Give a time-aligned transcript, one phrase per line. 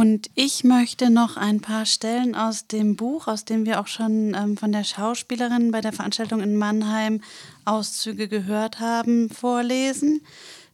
[0.00, 4.32] Und ich möchte noch ein paar Stellen aus dem Buch, aus dem wir auch schon
[4.32, 7.20] ähm, von der Schauspielerin bei der Veranstaltung in Mannheim
[7.66, 10.22] Auszüge gehört haben, vorlesen.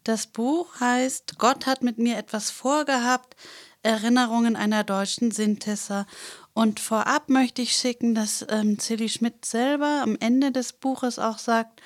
[0.04, 3.34] Das Buch heißt Gott hat mit mir etwas vorgehabt,
[3.82, 6.06] Erinnerungen einer deutschen Sintesser.
[6.54, 11.38] Und vorab möchte ich schicken, dass ähm, Silly Schmidt selber am Ende des Buches auch
[11.38, 11.82] sagt,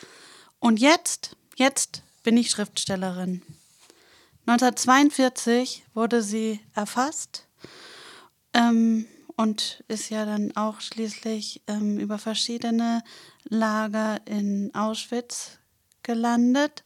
[0.58, 3.40] und jetzt, jetzt bin ich Schriftstellerin.
[4.50, 7.46] 1942 wurde sie erfasst
[8.52, 13.04] ähm, und ist ja dann auch schließlich ähm, über verschiedene
[13.44, 15.60] Lager in Auschwitz
[16.02, 16.82] gelandet.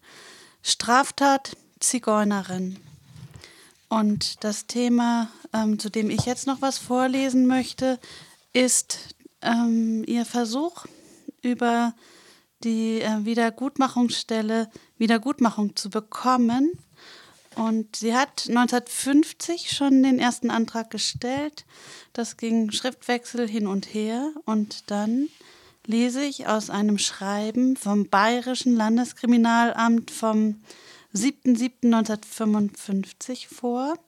[0.63, 2.79] Straftat Zigeunerin.
[3.89, 7.99] Und das Thema, ähm, zu dem ich jetzt noch was vorlesen möchte,
[8.53, 10.85] ist ähm, ihr Versuch,
[11.41, 11.95] über
[12.63, 16.73] die äh, Wiedergutmachungsstelle Wiedergutmachung zu bekommen
[17.57, 21.65] und sie hat 1950 schon den ersten Antrag gestellt.
[22.13, 24.33] Das ging Schriftwechsel hin und her.
[24.45, 25.29] Und dann
[25.87, 30.63] lese ich aus einem Schreiben vom Bayerischen Landeskriminalamt vom
[31.15, 33.99] 7.7.1955 vor.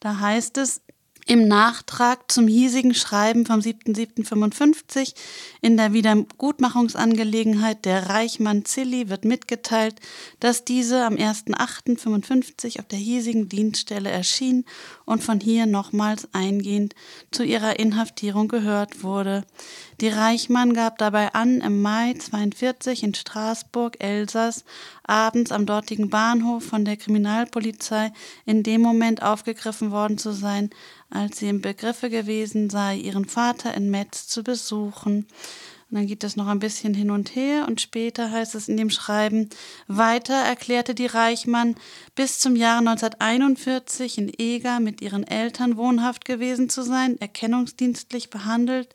[0.00, 0.82] Da heißt es,
[1.26, 5.14] im Nachtrag zum hiesigen Schreiben vom 7.7.55
[5.60, 9.96] in der Wiedergutmachungsangelegenheit der Reichmann Zilli wird mitgeteilt,
[10.38, 14.64] dass diese am 1.8.55 auf der hiesigen Dienststelle erschien
[15.04, 16.94] und von hier nochmals eingehend
[17.32, 19.44] zu ihrer Inhaftierung gehört wurde.
[20.02, 24.66] Die Reichmann gab dabei an, im Mai 42 in Straßburg, Elsass,
[25.04, 28.12] abends am dortigen Bahnhof von der Kriminalpolizei
[28.44, 30.68] in dem Moment aufgegriffen worden zu sein,
[31.08, 35.26] als sie im Begriffe gewesen sei, ihren Vater in Metz zu besuchen.
[35.88, 38.76] Und dann geht es noch ein bisschen hin und her und später heißt es in
[38.76, 39.48] dem Schreiben,
[39.86, 41.76] weiter erklärte die Reichmann,
[42.16, 48.88] bis zum Jahre 1941 in Eger mit ihren Eltern wohnhaft gewesen zu sein, erkennungsdienstlich behandelt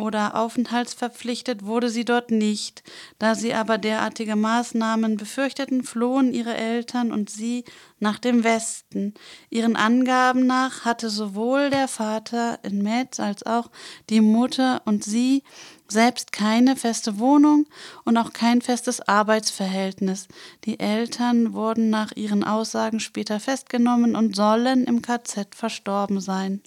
[0.00, 2.82] oder aufenthaltsverpflichtet wurde sie dort nicht.
[3.18, 7.64] Da sie aber derartige Maßnahmen befürchteten, flohen ihre Eltern und sie
[7.98, 9.14] nach dem Westen.
[9.50, 13.70] Ihren Angaben nach hatte sowohl der Vater in Metz als auch
[14.08, 15.42] die Mutter und sie
[15.88, 17.66] selbst keine feste Wohnung
[18.04, 20.28] und auch kein festes Arbeitsverhältnis.
[20.64, 26.62] Die Eltern wurden nach ihren Aussagen später festgenommen und sollen im KZ verstorben sein.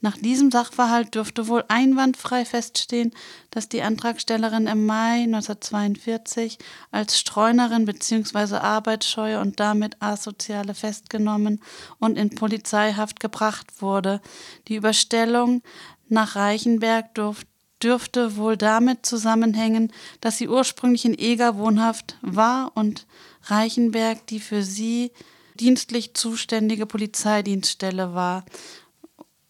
[0.00, 3.12] Nach diesem Sachverhalt dürfte wohl einwandfrei feststehen,
[3.50, 6.58] dass die Antragstellerin im Mai 1942
[6.92, 8.56] als Streunerin bzw.
[8.56, 11.60] Arbeitsscheue und damit Asoziale festgenommen
[11.98, 14.20] und in Polizeihaft gebracht wurde.
[14.68, 15.62] Die Überstellung
[16.08, 17.48] nach Reichenberg durfte
[17.82, 23.06] dürfte wohl damit zusammenhängen, dass sie ursprünglich in Eger wohnhaft war und
[23.44, 25.12] Reichenberg die für sie
[25.60, 28.44] dienstlich zuständige Polizeidienststelle war.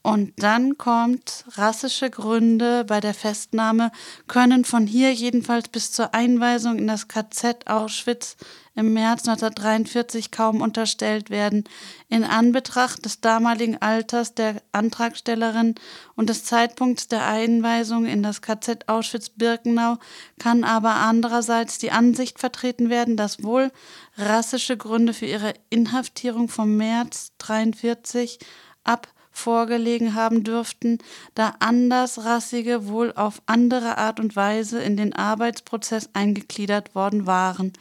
[0.09, 3.93] Und dann kommt rassische Gründe bei der Festnahme
[4.27, 8.39] können von hier jedenfalls bis zur Einweisung in das KZ Auschwitz
[8.75, 11.65] im März 1943 kaum unterstellt werden.
[12.09, 15.75] In Anbetracht des damaligen Alters der Antragstellerin
[16.15, 19.99] und des Zeitpunkts der Einweisung in das KZ Auschwitz-Birkenau
[20.39, 23.71] kann aber andererseits die Ansicht vertreten werden, dass wohl
[24.17, 28.39] rassische Gründe für ihre Inhaftierung vom März 1943
[28.85, 29.09] ab
[29.39, 30.99] vorgelegen haben dürften,
[31.35, 37.73] da Andersrassige wohl auf andere Art und Weise in den Arbeitsprozess eingegliedert worden waren.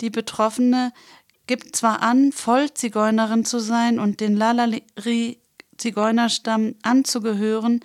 [0.00, 0.92] Die Betroffene
[1.46, 7.80] gibt zwar an, Vollzigeunerin zu sein und den Lalari-Zigeunerstamm anzugehören,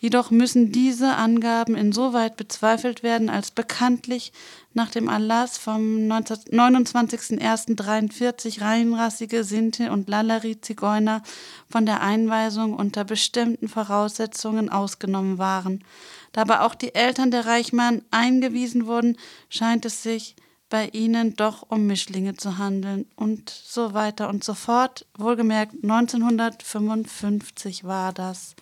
[0.00, 4.32] Jedoch müssen diese Angaben insoweit bezweifelt werden, als bekanntlich
[4.72, 11.24] nach dem Erlass vom 29.01.43 reinrassige Sinti und Lalari-Zigeuner
[11.68, 15.82] von der Einweisung unter bestimmten Voraussetzungen ausgenommen waren.
[16.30, 19.16] Da aber auch die Eltern der Reichmann eingewiesen wurden,
[19.48, 20.36] scheint es sich
[20.70, 25.06] bei ihnen doch um Mischlinge zu handeln und so weiter und so fort.
[25.16, 28.54] Wohlgemerkt 1955 war das.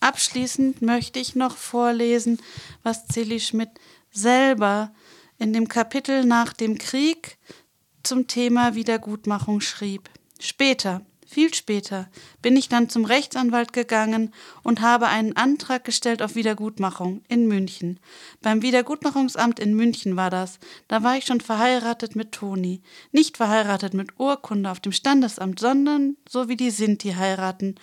[0.00, 2.40] Abschließend möchte ich noch vorlesen,
[2.82, 3.70] was Celi Schmidt
[4.10, 4.92] selber
[5.38, 7.38] in dem Kapitel nach dem Krieg
[8.02, 10.08] zum Thema Wiedergutmachung schrieb.
[10.40, 12.08] Später, viel später
[12.40, 14.32] bin ich dann zum Rechtsanwalt gegangen
[14.62, 18.00] und habe einen Antrag gestellt auf Wiedergutmachung in München.
[18.40, 20.58] Beim Wiedergutmachungsamt in München war das.
[20.88, 22.80] Da war ich schon verheiratet mit Toni.
[23.12, 27.74] Nicht verheiratet mit Urkunde auf dem Standesamt, sondern so wie die Sinti heiraten.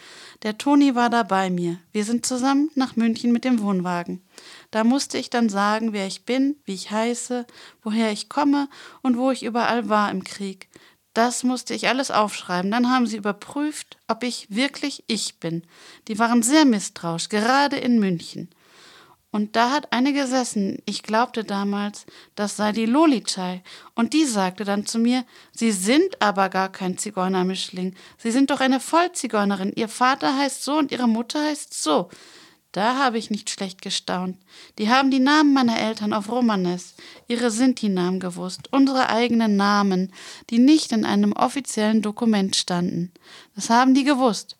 [0.41, 1.77] Der Toni war da bei mir.
[1.91, 4.24] Wir sind zusammen nach München mit dem Wohnwagen.
[4.71, 7.45] Da musste ich dann sagen, wer ich bin, wie ich heiße,
[7.83, 8.69] woher ich komme
[9.03, 10.68] und wo ich überall war im Krieg.
[11.15, 12.69] Das musste ich alles aufschreiben.
[12.69, 15.63] Dann haben sie überprüft, ob ich wirklich ich bin.
[16.09, 18.50] Die waren sehr misstrauisch, gerade in München.
[19.31, 23.63] Und da hat eine gesessen, ich glaubte damals, das sei die Lolitschei.
[23.94, 25.23] Und die sagte dann zu mir,
[25.53, 27.95] Sie sind aber gar kein Zigeunermischling.
[28.17, 29.71] Sie sind doch eine Vollzigeunerin.
[29.73, 32.09] Ihr Vater heißt so und Ihre Mutter heißt so.
[32.75, 34.38] Da habe ich nicht schlecht gestaunt.
[34.80, 36.95] Die haben die Namen meiner Eltern auf Romanes,
[37.25, 40.12] ihre Sinti-Namen gewusst, unsere eigenen Namen,
[40.50, 43.13] die nicht in einem offiziellen Dokument standen.
[43.56, 44.57] Das haben die gewusst.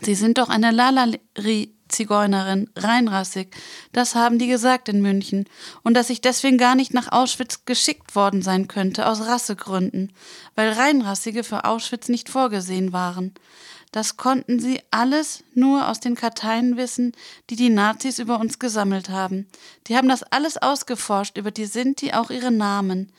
[0.00, 3.54] Sie sind doch eine Lalari Zigeunerin, reinrassig.
[3.92, 5.44] Das haben die gesagt in München.
[5.82, 10.14] Und dass ich deswegen gar nicht nach Auschwitz geschickt worden sein könnte, aus Rassegründen,
[10.54, 13.34] weil Reinrassige für Auschwitz nicht vorgesehen waren.
[13.92, 17.12] Das konnten sie alles nur aus den Karteien wissen,
[17.50, 19.46] die die Nazis über uns gesammelt haben.
[19.86, 23.12] Die haben das alles ausgeforscht, über die Sinti auch ihre Namen.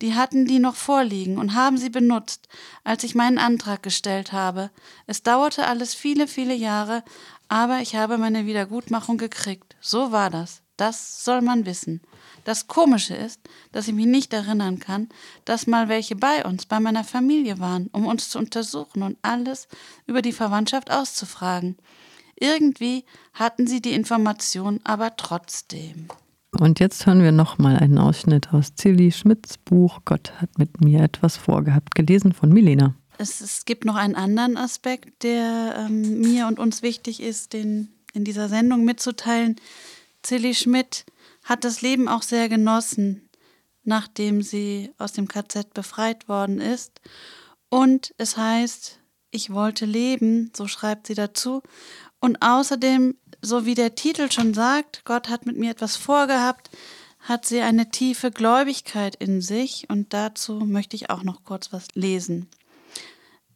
[0.00, 2.48] Die hatten die noch vorliegen und haben sie benutzt,
[2.84, 4.70] als ich meinen Antrag gestellt habe.
[5.06, 7.02] Es dauerte alles viele, viele Jahre,
[7.48, 9.76] aber ich habe meine Wiedergutmachung gekriegt.
[9.80, 10.62] So war das.
[10.80, 12.00] Das soll man wissen.
[12.44, 13.40] Das Komische ist,
[13.72, 15.10] dass ich mich nicht erinnern kann,
[15.44, 19.68] dass mal welche bei uns, bei meiner Familie waren, um uns zu untersuchen und alles
[20.06, 21.76] über die Verwandtschaft auszufragen.
[22.36, 23.04] Irgendwie
[23.34, 26.08] hatten sie die Information aber trotzdem.
[26.58, 31.02] Und jetzt hören wir nochmal einen Ausschnitt aus Tilly Schmidts Buch Gott hat mit mir
[31.02, 36.46] etwas vorgehabt, gelesen von Milena es, es gibt noch einen anderen Aspekt, der ähm, mir
[36.46, 39.56] und uns wichtig ist, den in dieser Sendung mitzuteilen.
[40.22, 41.04] Zilli Schmidt
[41.44, 43.28] hat das Leben auch sehr genossen,
[43.82, 47.00] nachdem sie aus dem KZ befreit worden ist.
[47.68, 48.98] Und es heißt,
[49.30, 51.62] ich wollte leben, so schreibt sie dazu.
[52.20, 56.70] Und außerdem, so wie der Titel schon sagt, Gott hat mit mir etwas vorgehabt,
[57.20, 61.88] hat sie eine tiefe Gläubigkeit in sich und dazu möchte ich auch noch kurz was
[61.94, 62.48] lesen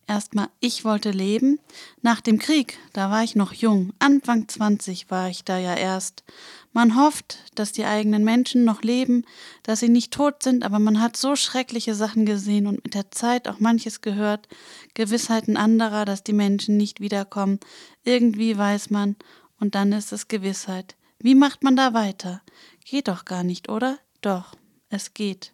[0.06, 1.58] erstmal, ich wollte leben.
[2.02, 6.24] Nach dem Krieg, da war ich noch jung, Anfang 20 war ich da ja erst.
[6.72, 9.24] Man hofft, dass die eigenen Menschen noch leben,
[9.62, 13.10] dass sie nicht tot sind, aber man hat so schreckliche Sachen gesehen und mit der
[13.10, 14.48] Zeit auch manches gehört,
[14.94, 17.60] Gewissheiten anderer, dass die Menschen nicht wiederkommen.
[18.02, 19.16] Irgendwie weiß man,
[19.60, 20.96] und dann ist es Gewissheit.
[21.18, 22.42] Wie macht man da weiter?
[22.84, 23.98] Geht doch gar nicht, oder?
[24.20, 24.54] Doch,
[24.90, 25.53] es geht.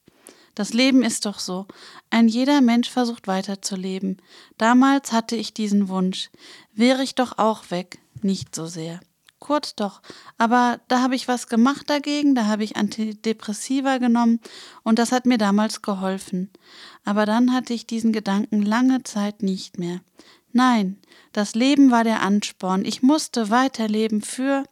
[0.61, 1.65] Das Leben ist doch so.
[2.11, 4.21] Ein jeder Mensch versucht weiterzuleben.
[4.59, 6.29] Damals hatte ich diesen Wunsch.
[6.75, 7.99] Wäre ich doch auch weg.
[8.21, 9.01] Nicht so sehr.
[9.39, 10.03] Kurz doch.
[10.37, 14.39] Aber da habe ich was gemacht dagegen, da habe ich Antidepressiva genommen
[14.83, 16.51] und das hat mir damals geholfen.
[17.07, 20.03] Aber dann hatte ich diesen Gedanken lange Zeit nicht mehr.
[20.53, 20.99] Nein,
[21.33, 22.85] das Leben war der Ansporn.
[22.85, 24.65] Ich musste weiterleben für,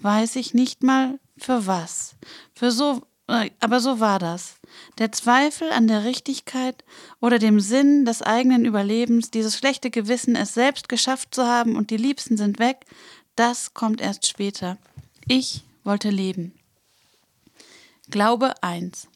[0.00, 2.16] weiß ich nicht mal, für was.
[2.54, 4.56] Für so aber so war das.
[4.98, 6.84] Der Zweifel an der Richtigkeit
[7.20, 11.90] oder dem Sinn des eigenen Überlebens, dieses schlechte Gewissen, es selbst geschafft zu haben und
[11.90, 12.86] die Liebsten sind weg,
[13.34, 14.78] das kommt erst später.
[15.26, 16.54] Ich wollte leben.
[18.08, 19.08] Glaube 1.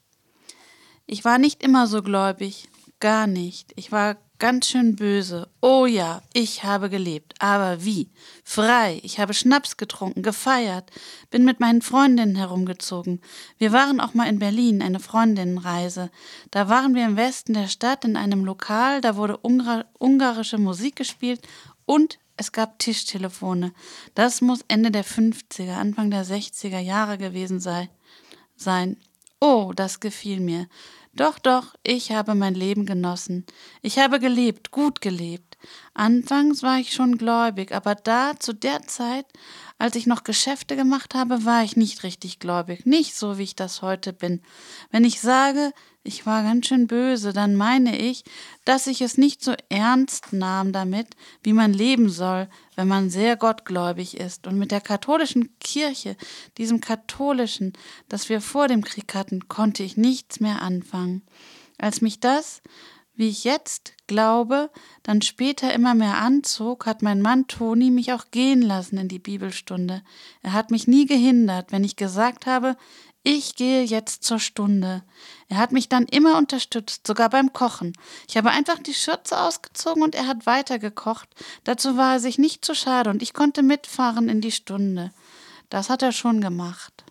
[1.06, 2.68] Ich war nicht immer so gläubig,
[2.98, 3.72] gar nicht.
[3.76, 5.48] Ich war ganz schön böse.
[5.60, 7.34] Oh ja, ich habe gelebt.
[7.38, 8.10] Aber wie?
[8.42, 8.98] Frei.
[9.04, 10.90] Ich habe Schnaps getrunken, gefeiert,
[11.31, 13.20] bin mit meinen Freundinnen herumgezogen.
[13.58, 16.10] Wir waren auch mal in Berlin, eine Freundinnenreise.
[16.50, 20.96] Da waren wir im Westen der Stadt in einem Lokal, da wurde Ungar ungarische Musik
[20.96, 21.46] gespielt
[21.84, 23.72] und es gab Tischtelefone.
[24.15, 27.91] Das muss Ende der 50er, Anfang der 60er Jahre gewesen sei,
[28.56, 28.96] sein.
[29.41, 30.67] Oh, das gefiel mir.
[31.12, 33.44] Doch, doch, ich habe mein Leben genossen.
[33.82, 35.58] Ich habe gelebt, gut gelebt.
[35.93, 39.26] Anfangs war ich schon gläubig, aber da, zu der Zeit,
[39.76, 43.56] als ich noch Geschäfte gemacht habe, war ich nicht richtig gläubig, nicht so, wie ich
[43.56, 44.40] das heute bin.
[44.90, 48.24] Wenn ich sage, ich war ganz schön böse, dann meine ich,
[48.64, 51.08] dass ich es nicht so ernst nahm damit,
[51.42, 54.46] wie man leben soll, wenn man sehr gottgläubig ist.
[54.46, 56.16] Und mit der katholischen Kirche,
[56.56, 57.74] diesem katholischen,
[58.08, 61.22] das wir vor dem Krieg hatten, konnte ich nichts mehr anfangen.
[61.76, 62.62] Als mich das,
[63.14, 64.70] wie ich jetzt glaube,
[65.02, 69.19] dann später immer mehr anzog, hat mein Mann Toni mich auch gehen lassen in die
[69.19, 70.02] Bibelstunde.
[70.42, 72.78] Er hat mich nie gehindert, wenn ich gesagt habe,
[73.22, 75.03] ich gehe jetzt zur Stunde.
[75.48, 77.93] Er hat mich dann immer unterstützt, sogar beim Kochen.
[78.29, 81.29] Ich habe einfach die Schürze ausgezogen und er hat weitergekocht.
[81.65, 85.12] Dazu war er sich nicht zu schade und ich konnte mitfahren in die Stunde.
[85.69, 87.05] Das hat er schon gemacht.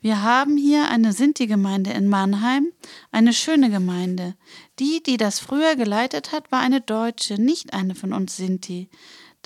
[0.00, 2.70] Wir haben hier eine Sinti-Gemeinde in Mannheim,
[3.10, 4.36] eine schöne Gemeinde.
[4.78, 8.88] Die, die das früher geleitet hat, war eine Deutsche, nicht eine von uns Sinti.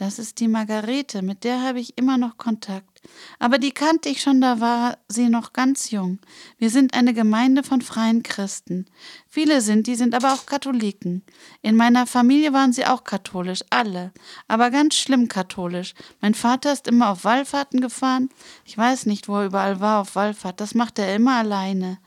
[0.01, 3.03] Das ist die Margarete, mit der habe ich immer noch Kontakt.
[3.39, 6.21] Aber die kannte ich schon, da war sie noch ganz jung.
[6.57, 8.87] Wir sind eine Gemeinde von freien Christen.
[9.29, 11.23] Viele sind, die sind aber auch Katholiken.
[11.61, 14.13] In meiner Familie waren sie auch katholisch, alle,
[14.49, 15.93] aber ganz schlimm katholisch.
[16.23, 18.31] Mein Vater ist immer auf Wallfahrten gefahren.
[18.65, 21.99] Ich weiß nicht, wo er überall war auf Wallfahrt, das macht er immer alleine.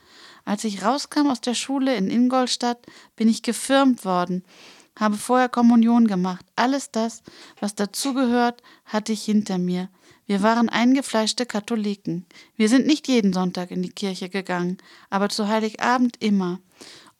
[0.46, 2.80] Als ich rauskam aus der Schule in Ingolstadt,
[3.16, 4.44] bin ich gefirmt worden
[4.98, 6.46] habe vorher Kommunion gemacht.
[6.56, 7.24] Alles das,
[7.60, 9.90] was dazugehört, hatte ich hinter mir.
[10.26, 12.26] Wir waren eingefleischte Katholiken.
[12.56, 14.78] Wir sind nicht jeden Sonntag in die Kirche gegangen,
[15.10, 16.60] aber zu Heiligabend immer.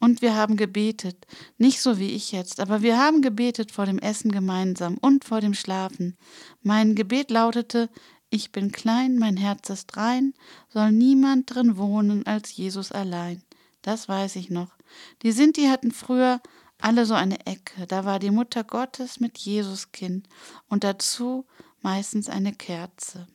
[0.00, 1.26] Und wir haben gebetet.
[1.58, 5.40] Nicht so wie ich jetzt, aber wir haben gebetet vor dem Essen gemeinsam und vor
[5.40, 6.16] dem Schlafen.
[6.62, 7.88] Mein Gebet lautete,
[8.30, 10.34] ich bin klein, mein Herz ist rein,
[10.68, 13.42] soll niemand drin wohnen als Jesus allein.
[13.82, 14.72] Das weiß ich noch.
[15.22, 16.40] Die Sinti hatten früher
[16.80, 17.86] alle so eine Ecke.
[17.86, 20.28] Da war die Mutter Gottes mit Jesuskind
[20.68, 21.46] und dazu
[21.80, 23.26] meistens eine Kerze.